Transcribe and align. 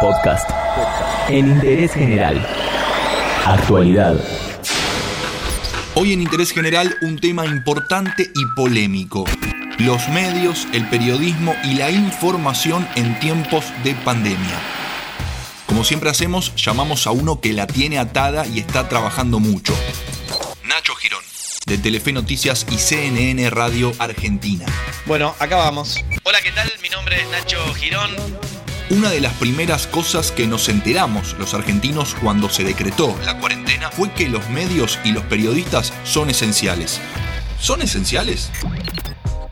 Podcast. 0.00 0.50
En 1.28 1.48
interés 1.48 1.94
general. 1.94 2.46
Actualidad. 3.46 4.20
Hoy 5.94 6.12
en 6.12 6.20
Interés 6.20 6.52
General 6.52 6.94
un 7.00 7.18
tema 7.18 7.46
importante 7.46 8.30
y 8.34 8.44
polémico. 8.54 9.24
Los 9.78 10.08
medios, 10.08 10.66
el 10.74 10.86
periodismo 10.88 11.54
y 11.64 11.74
la 11.74 11.90
información 11.90 12.86
en 12.94 13.18
tiempos 13.20 13.64
de 13.84 13.94
pandemia. 13.94 14.60
Como 15.66 15.82
siempre 15.82 16.10
hacemos, 16.10 16.54
llamamos 16.56 17.06
a 17.06 17.12
uno 17.12 17.40
que 17.40 17.54
la 17.54 17.66
tiene 17.66 17.98
atada 17.98 18.46
y 18.46 18.58
está 18.58 18.88
trabajando 18.88 19.40
mucho. 19.40 19.74
Nacho 20.64 20.94
Girón, 20.94 21.24
de 21.64 21.78
Telefe 21.78 22.12
Noticias 22.12 22.66
y 22.70 22.76
CNN 22.76 23.48
Radio 23.50 23.92
Argentina. 23.98 24.66
Bueno, 25.06 25.34
acá 25.38 25.56
vamos. 25.56 26.04
Hola, 26.22 26.40
¿qué 26.42 26.52
tal? 26.52 26.70
Mi 26.82 26.90
nombre 26.90 27.20
es 27.20 27.28
Nacho 27.30 27.74
Girón. 27.74 28.10
Una 28.88 29.10
de 29.10 29.20
las 29.20 29.32
primeras 29.34 29.88
cosas 29.88 30.30
que 30.30 30.46
nos 30.46 30.68
enteramos 30.68 31.34
los 31.40 31.54
argentinos 31.54 32.14
cuando 32.22 32.48
se 32.48 32.62
decretó 32.62 33.18
la 33.24 33.36
cuarentena 33.36 33.90
fue 33.90 34.12
que 34.12 34.28
los 34.28 34.48
medios 34.48 35.00
y 35.02 35.10
los 35.10 35.24
periodistas 35.24 35.92
son 36.04 36.30
esenciales. 36.30 37.00
¿Son 37.58 37.82
esenciales? 37.82 38.52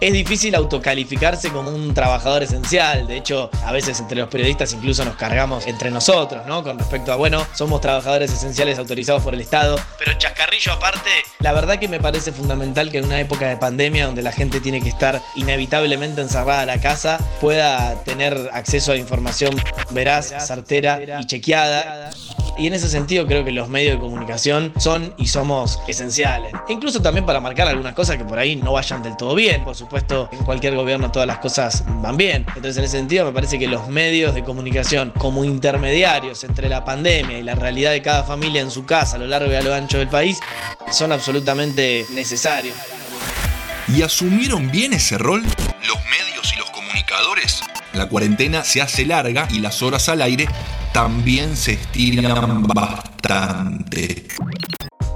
Es 0.00 0.12
difícil 0.12 0.54
autocalificarse 0.54 1.50
como 1.50 1.70
un 1.70 1.92
trabajador 1.92 2.44
esencial. 2.44 3.08
De 3.08 3.16
hecho, 3.16 3.50
a 3.64 3.72
veces 3.72 3.98
entre 3.98 4.18
los 4.18 4.28
periodistas 4.28 4.72
incluso 4.72 5.04
nos 5.04 5.16
cargamos 5.16 5.66
entre 5.66 5.90
nosotros, 5.90 6.46
¿no? 6.46 6.62
Con 6.62 6.78
respecto 6.78 7.12
a, 7.12 7.16
bueno, 7.16 7.44
somos 7.52 7.80
trabajadores 7.80 8.32
esenciales 8.32 8.78
autorizados 8.78 9.24
por 9.24 9.34
el 9.34 9.40
Estado. 9.40 9.76
Pero 9.98 10.12
chascarrillo 10.16 10.72
aparte, 10.72 11.10
la 11.40 11.52
verdad 11.52 11.80
que 11.80 11.88
me 11.88 11.98
parece 11.98 12.30
fundamental 12.30 12.92
que 12.92 12.98
en 12.98 13.06
una 13.06 13.18
época 13.18 13.48
de 13.48 13.56
pandemia 13.56 14.06
donde 14.06 14.22
la 14.22 14.30
gente 14.30 14.60
tiene 14.60 14.80
que 14.80 14.88
estar 14.88 15.20
inevitablemente 15.34 16.20
encerrada 16.20 16.60
a 16.60 16.66
la 16.66 16.80
casa, 16.80 17.18
pueda 17.40 18.04
tener 18.04 18.50
acceso 18.52 18.92
a 18.92 18.96
información 18.96 19.60
veraz, 19.90 20.32
certera 20.46 21.00
y 21.20 21.26
chequeada. 21.26 22.10
Y 22.58 22.66
en 22.66 22.74
ese 22.74 22.88
sentido 22.88 23.24
creo 23.24 23.44
que 23.44 23.52
los 23.52 23.68
medios 23.68 23.94
de 23.94 24.00
comunicación 24.00 24.72
son 24.78 25.14
y 25.16 25.28
somos 25.28 25.78
esenciales. 25.86 26.52
Incluso 26.68 27.00
también 27.00 27.24
para 27.24 27.40
marcar 27.40 27.68
algunas 27.68 27.94
cosas 27.94 28.16
que 28.16 28.24
por 28.24 28.36
ahí 28.36 28.56
no 28.56 28.72
vayan 28.72 29.00
del 29.00 29.16
todo 29.16 29.36
bien. 29.36 29.62
Por 29.62 29.76
supuesto, 29.76 30.28
en 30.32 30.44
cualquier 30.44 30.74
gobierno 30.74 31.12
todas 31.12 31.28
las 31.28 31.38
cosas 31.38 31.84
van 32.02 32.16
bien. 32.16 32.44
Entonces 32.48 32.76
en 32.78 32.84
ese 32.84 32.96
sentido 32.98 33.24
me 33.24 33.32
parece 33.32 33.60
que 33.60 33.68
los 33.68 33.86
medios 33.88 34.34
de 34.34 34.42
comunicación 34.42 35.12
como 35.16 35.44
intermediarios 35.44 36.42
entre 36.42 36.68
la 36.68 36.84
pandemia 36.84 37.38
y 37.38 37.44
la 37.44 37.54
realidad 37.54 37.92
de 37.92 38.02
cada 38.02 38.24
familia 38.24 38.60
en 38.60 38.72
su 38.72 38.84
casa 38.84 39.14
a 39.16 39.18
lo 39.20 39.28
largo 39.28 39.52
y 39.52 39.54
a 39.54 39.62
lo 39.62 39.72
ancho 39.72 39.98
del 39.98 40.08
país 40.08 40.40
son 40.90 41.12
absolutamente 41.12 42.06
necesarios. 42.10 42.74
¿Y 43.86 44.02
asumieron 44.02 44.68
bien 44.72 44.94
ese 44.94 45.16
rol 45.16 45.42
los 45.42 45.98
medios 46.10 46.52
y 46.52 46.58
los 46.58 46.70
comunicadores? 46.70 47.60
La 47.92 48.08
cuarentena 48.08 48.64
se 48.64 48.82
hace 48.82 49.06
larga 49.06 49.46
y 49.50 49.60
las 49.60 49.80
horas 49.80 50.08
al 50.08 50.22
aire 50.22 50.48
también 50.92 51.56
se 51.56 51.72
estiran 51.72 52.62
bastante. 52.64 54.28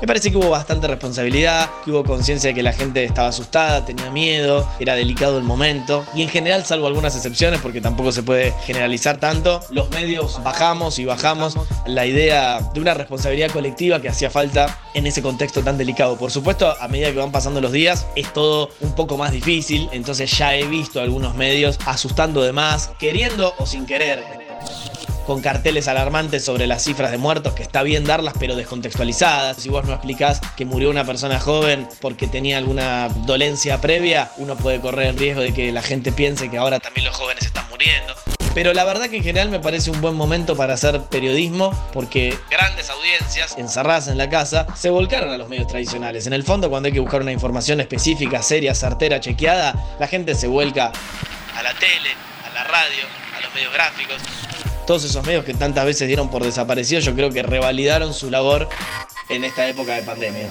Me 0.00 0.06
parece 0.06 0.30
que 0.30 0.38
hubo 0.38 0.48
bastante 0.48 0.86
responsabilidad, 0.86 1.68
que 1.84 1.90
hubo 1.90 2.04
conciencia 2.04 2.48
de 2.48 2.54
que 2.54 2.62
la 2.62 2.72
gente 2.72 3.04
estaba 3.04 3.28
asustada, 3.28 3.84
tenía 3.84 4.10
miedo, 4.10 4.66
era 4.80 4.94
delicado 4.94 5.36
el 5.36 5.44
momento. 5.44 6.06
Y 6.14 6.22
en 6.22 6.30
general, 6.30 6.64
salvo 6.64 6.86
algunas 6.86 7.14
excepciones, 7.16 7.60
porque 7.60 7.82
tampoco 7.82 8.10
se 8.10 8.22
puede 8.22 8.54
generalizar 8.64 9.18
tanto, 9.18 9.60
los 9.68 9.90
medios 9.90 10.42
bajamos 10.42 10.98
y 10.98 11.04
bajamos 11.04 11.58
la 11.86 12.06
idea 12.06 12.60
de 12.72 12.80
una 12.80 12.94
responsabilidad 12.94 13.50
colectiva 13.50 14.00
que 14.00 14.08
hacía 14.08 14.30
falta 14.30 14.78
en 14.94 15.06
ese 15.06 15.20
contexto 15.20 15.62
tan 15.62 15.76
delicado. 15.76 16.16
Por 16.16 16.30
supuesto, 16.30 16.74
a 16.80 16.88
medida 16.88 17.12
que 17.12 17.18
van 17.18 17.30
pasando 17.30 17.60
los 17.60 17.72
días, 17.72 18.06
es 18.16 18.32
todo 18.32 18.70
un 18.80 18.94
poco 18.94 19.18
más 19.18 19.32
difícil. 19.32 19.86
Entonces 19.92 20.30
ya 20.30 20.54
he 20.54 20.64
visto 20.64 21.02
algunos 21.02 21.34
medios 21.34 21.78
asustando 21.84 22.40
de 22.40 22.52
más, 22.52 22.90
queriendo 22.98 23.52
o 23.58 23.66
sin 23.66 23.84
querer 23.84 24.39
con 25.26 25.40
carteles 25.40 25.88
alarmantes 25.88 26.44
sobre 26.44 26.66
las 26.66 26.84
cifras 26.84 27.10
de 27.10 27.18
muertos, 27.18 27.54
que 27.54 27.62
está 27.62 27.82
bien 27.82 28.04
darlas, 28.04 28.34
pero 28.38 28.56
descontextualizadas. 28.56 29.56
Si 29.58 29.68
vos 29.68 29.84
no 29.84 29.92
explicás 29.92 30.40
que 30.56 30.64
murió 30.64 30.90
una 30.90 31.04
persona 31.04 31.38
joven 31.40 31.88
porque 32.00 32.26
tenía 32.26 32.58
alguna 32.58 33.08
dolencia 33.26 33.80
previa, 33.80 34.30
uno 34.38 34.56
puede 34.56 34.80
correr 34.80 35.08
el 35.08 35.18
riesgo 35.18 35.42
de 35.42 35.52
que 35.52 35.72
la 35.72 35.82
gente 35.82 36.12
piense 36.12 36.50
que 36.50 36.58
ahora 36.58 36.80
también 36.80 37.06
los 37.06 37.16
jóvenes 37.16 37.44
están 37.44 37.68
muriendo. 37.70 38.14
Pero 38.54 38.74
la 38.74 38.84
verdad 38.84 39.08
que 39.08 39.18
en 39.18 39.22
general 39.22 39.48
me 39.48 39.60
parece 39.60 39.92
un 39.92 40.00
buen 40.00 40.16
momento 40.16 40.56
para 40.56 40.74
hacer 40.74 41.00
periodismo 41.02 41.70
porque 41.92 42.36
grandes 42.50 42.90
audiencias 42.90 43.56
encerradas 43.56 44.08
en 44.08 44.18
la 44.18 44.28
casa 44.28 44.66
se 44.74 44.90
volcaron 44.90 45.30
a 45.30 45.38
los 45.38 45.48
medios 45.48 45.68
tradicionales. 45.68 46.26
En 46.26 46.32
el 46.32 46.42
fondo, 46.42 46.68
cuando 46.68 46.88
hay 46.88 46.92
que 46.92 46.98
buscar 46.98 47.22
una 47.22 47.30
información 47.30 47.80
específica, 47.80 48.42
seria, 48.42 48.74
certera, 48.74 49.20
chequeada, 49.20 49.96
la 50.00 50.08
gente 50.08 50.34
se 50.34 50.48
vuelca 50.48 50.90
a 51.56 51.62
la 51.62 51.72
tele, 51.74 52.10
a 52.44 52.52
la 52.52 52.64
radio, 52.64 53.04
a 53.36 53.40
los 53.40 53.54
medios 53.54 53.72
gráficos 53.72 54.16
todos 54.86 55.04
esos 55.04 55.24
medios 55.26 55.44
que 55.44 55.54
tantas 55.54 55.84
veces 55.84 56.06
dieron 56.08 56.30
por 56.30 56.44
desaparecidos, 56.44 57.04
yo 57.04 57.14
creo 57.14 57.30
que 57.30 57.42
revalidaron 57.42 58.14
su 58.14 58.30
labor 58.30 58.68
en 59.28 59.44
esta 59.44 59.68
época 59.68 59.94
de 59.94 60.02
pandemia. 60.02 60.48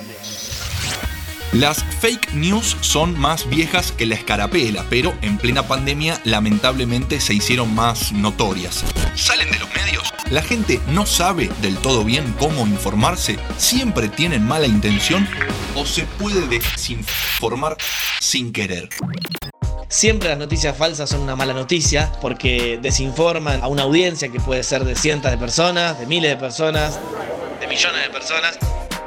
Las 1.52 1.84
fake 1.84 2.34
news 2.34 2.78
son 2.82 3.18
más 3.18 3.50
viejas 3.50 3.92
que 3.92 4.06
la 4.06 4.14
escarapela, 4.14 4.86
pero 4.88 5.16
en 5.24 5.40
plena 5.40 5.68
pandemia 5.68 6.22
lamentablemente 6.24 7.20
se 7.20 7.34
hicieron 7.34 7.74
más 7.74 8.12
notorias. 8.12 8.84
Salen 9.16 9.50
de 9.50 9.58
los 9.58 9.70
medios, 9.74 10.14
la 10.30 10.44
gente 10.44 10.80
no 10.90 11.08
sabe 11.08 11.50
del 11.64 11.76
todo 11.78 12.04
bien 12.04 12.36
cómo 12.38 12.68
informarse, 12.68 13.40
siempre 13.58 14.10
tienen 14.10 14.46
mala 14.46 14.68
intención 14.68 15.28
o 15.76 15.88
se 15.88 16.04
puede 16.04 16.48
desinformar 16.48 17.78
sin 18.20 18.54
querer. 18.54 18.90
Siempre 19.90 20.30
las 20.30 20.38
noticias 20.38 20.78
falsas 20.78 21.10
son 21.10 21.22
una 21.22 21.36
mala 21.36 21.52
noticia 21.52 22.12
porque 22.22 22.78
desinforman 22.80 23.64
a 23.64 23.68
una 23.68 23.82
audiencia 23.82 24.30
que 24.30 24.40
puede 24.40 24.62
ser 24.62 24.86
de 24.86 24.96
cientos 24.96 25.32
de 25.32 25.38
personas, 25.40 26.00
de 26.00 26.06
miles 26.06 26.30
de 26.30 26.38
personas, 26.38 27.00
de 27.60 27.66
millones 27.66 28.04
de 28.04 28.10
personas. 28.12 28.60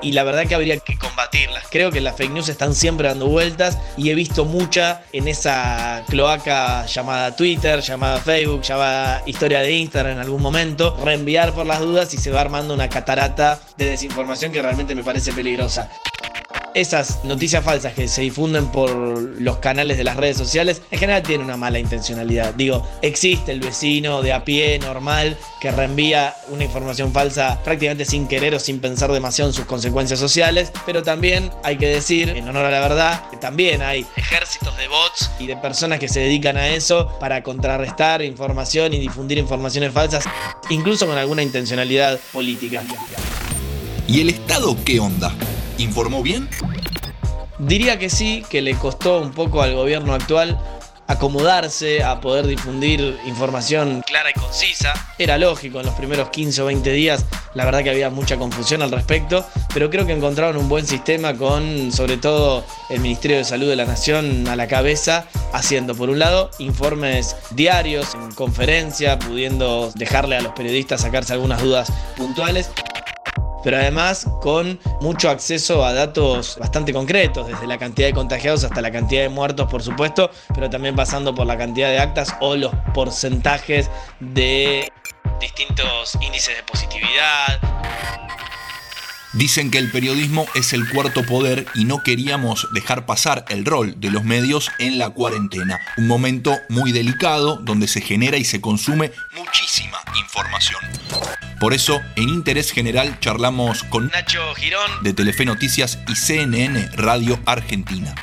Y 0.03 0.10
la 0.10 0.25
verdad 0.25 0.44
que 0.44 0.56
habría 0.56 0.76
que 0.78 0.98
combatirlas. 0.98 1.66
Creo 1.70 1.93
que 1.93 2.00
las 2.00 2.16
fake 2.16 2.32
news 2.32 2.48
están 2.48 2.75
siempre 2.75 3.06
dando 3.06 3.28
vueltas 3.28 3.78
y 3.97 4.10
he 4.10 4.16
visto 4.16 4.44
mucha 4.44 5.03
en 5.12 5.28
esa 5.28 6.03
cloaca 6.09 6.84
llamada 6.87 7.37
Twitter, 7.37 7.81
llamada 7.81 8.19
Facebook, 8.19 8.62
llamada 8.62 9.22
historia 9.25 9.60
de 9.60 9.70
Instagram 9.70 10.14
en 10.14 10.19
algún 10.19 10.43
momento, 10.43 10.99
reenviar 11.04 11.54
por 11.54 11.64
las 11.64 11.78
dudas 11.78 12.12
y 12.12 12.16
se 12.16 12.32
va 12.32 12.41
armando 12.41 12.75
una 12.75 12.88
catarata 12.88 13.60
de 13.76 13.84
desinformación 13.84 14.50
que 14.50 14.60
realmente 14.60 14.97
me 14.97 15.04
parece 15.04 15.32
peligrosa 15.32 15.88
esas 16.75 17.25
noticias 17.25 17.65
falsas 17.65 17.94
que 17.94 18.09
se 18.09 18.22
difunden 18.22 18.69
por 18.69 18.91
los 18.93 19.59
canales 19.59 19.99
de 19.99 20.05
las 20.05 20.16
redes 20.16 20.37
sociales, 20.37 20.83
en 20.91 20.99
general 20.99 21.22
tienen 21.22 21.47
una 21.47 21.56
mala 21.56 21.78
intencionalidad. 21.78 22.55
Digo, 22.55 22.87
existe 23.03 23.53
el 23.53 23.60
vecino 23.60 24.22
de 24.22 24.33
a 24.33 24.44
pie 24.44 24.78
normal 24.78 25.37
que 25.61 25.71
reenvía 25.71 26.34
una 26.49 26.65
información 26.65 27.12
falsa 27.12 27.61
prácticamente 27.62 28.05
sin 28.05 28.27
querer 28.27 28.55
o 28.55 28.59
sin 28.61 28.81
pensar 28.81 29.12
demasiado 29.12 29.50
en 29.50 29.55
sus 29.55 29.66
consecuencias 29.66 30.19
sociales, 30.19 30.72
pero 30.87 31.03
también 31.03 31.50
hay 31.62 31.77
que 31.77 31.88
decir, 31.88 32.31
en 32.31 32.49
honor 32.49 32.66
a 32.66 32.71
la 32.71 32.81
verdad, 32.81 33.31
que 33.31 33.37
también 33.37 33.82
hay 33.82 34.06
ejércitos 34.16 34.77
de 34.77 34.88
bots 34.88 35.31
y 35.38 35.47
de 35.47 35.56
personas 35.56 35.99
que 35.99 36.09
se 36.09 36.21
dedican 36.21 36.56
a 36.56 36.69
eso 36.69 37.16
para 37.21 37.43
contrarrestar 37.43 38.22
información 38.22 38.94
y 38.94 38.99
difundir 38.99 39.38
informaciones 39.38 39.93
falsas, 39.93 40.25
incluso 40.71 41.06
con 41.06 41.19
alguna 41.19 41.43
intencionalidad 41.43 42.19
política. 42.32 42.82
¿Y 44.09 44.21
el 44.21 44.31
Estado 44.31 44.77
qué 44.84 45.00
onda? 45.00 45.32
¿Informó 45.82 46.22
bien? 46.22 46.48
Diría 47.59 47.98
que 47.98 48.09
sí, 48.09 48.44
que 48.48 48.62
le 48.62 48.75
costó 48.76 49.20
un 49.20 49.32
poco 49.32 49.62
al 49.62 49.75
gobierno 49.75 50.15
actual 50.15 50.56
acomodarse 51.09 52.04
a 52.04 52.20
poder 52.20 52.47
difundir 52.47 53.19
información 53.26 54.03
clara 54.06 54.31
y 54.31 54.38
concisa. 54.38 54.94
Era 55.19 55.38
lógico, 55.38 55.81
en 55.81 55.87
los 55.87 55.94
primeros 55.97 56.31
15 56.31 56.62
o 56.62 56.66
20 56.66 56.93
días 56.93 57.25
la 57.54 57.65
verdad 57.65 57.82
que 57.82 57.91
había 57.91 58.10
mucha 58.10 58.38
confusión 58.38 58.81
al 58.81 58.93
respecto, 58.93 59.44
pero 59.75 59.91
creo 59.91 60.06
que 60.06 60.12
encontraron 60.12 60.56
un 60.56 60.69
buen 60.69 60.87
sistema 60.87 61.37
con 61.37 61.91
sobre 61.91 62.16
todo 62.16 62.64
el 62.88 63.00
Ministerio 63.00 63.37
de 63.37 63.44
Salud 63.44 63.69
de 63.69 63.76
la 63.76 63.84
Nación 63.84 64.47
a 64.47 64.54
la 64.54 64.69
cabeza, 64.69 65.26
haciendo 65.53 65.97
por 65.97 66.10
un 66.10 66.20
lado 66.20 66.50
informes 66.60 67.34
diarios, 67.50 68.14
en 68.14 68.31
conferencia, 68.31 69.19
pudiendo 69.19 69.91
dejarle 69.97 70.37
a 70.37 70.43
los 70.43 70.53
periodistas 70.53 71.03
sacarse 71.03 71.32
algunas 71.32 71.61
dudas 71.61 71.93
puntuales 72.17 72.70
pero 73.62 73.76
además 73.76 74.26
con 74.41 74.79
mucho 75.00 75.31
acceso 75.31 75.85
a 75.85 75.93
datos 75.93 76.56
bastante 76.59 76.93
concretos, 76.93 77.47
desde 77.49 77.67
la 77.67 77.79
cantidad 77.79 78.09
de 78.09 78.14
contagiados 78.14 78.64
hasta 78.64 78.81
la 78.81 78.91
cantidad 78.91 79.23
de 79.23 79.29
muertos, 79.29 79.70
por 79.70 79.82
supuesto, 79.82 80.31
pero 80.55 80.70
también 80.70 80.94
pasando 80.94 81.35
por 81.35 81.47
la 81.47 81.56
cantidad 81.56 81.88
de 81.88 81.99
actas 81.99 82.35
o 82.41 82.56
los 82.56 82.73
porcentajes 82.94 83.91
de 84.20 84.91
distintos 85.41 86.17
índices 86.20 86.56
de 86.56 86.62
positividad. 86.62 87.61
Dicen 89.35 89.70
que 89.70 89.79
el 89.79 89.91
periodismo 89.91 90.44
es 90.55 90.75
el 90.75 90.87
cuarto 90.91 91.25
poder 91.25 91.67
y 91.75 91.87
no 91.87 92.03
queríamos 92.03 92.69
dejar 92.75 93.06
pasar 93.06 93.47
el 93.49 93.64
rol 93.64 93.99
de 93.99 94.11
los 94.11 94.25
medios 94.25 94.70
en 94.79 94.99
la 94.99 95.09
cuarentena. 95.09 95.81
Un 95.97 96.06
momento 96.06 96.59
muy 96.69 96.93
delicado 96.93 97.56
donde 97.56 97.88
se 97.88 98.03
genera 98.03 98.37
y 98.37 98.44
se 98.44 98.61
consume 98.61 99.11
muchísima 99.35 99.99
información. 100.20 100.81
Por 101.62 101.73
eso, 101.75 102.00
en 102.17 102.29
Interés 102.29 102.73
General 102.73 103.20
charlamos 103.20 103.85
con 103.85 104.09
Nacho 104.09 104.53
Girón 104.56 104.91
de 105.03 105.12
Telefe 105.12 105.44
Noticias 105.44 106.00
y 106.09 106.17
CNN 106.17 106.88
Radio 106.97 107.38
Argentina. 107.47 108.17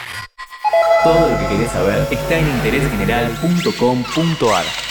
Todo 1.06 1.30
lo 1.30 1.39
que 1.39 1.47
querés 1.56 1.71
saber 1.71 2.06
está 2.12 2.38
en 2.38 2.50
interésgeneral.com.ar. 2.50 4.88